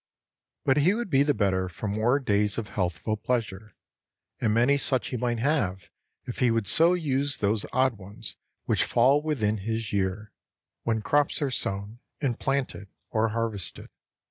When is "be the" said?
1.11-1.35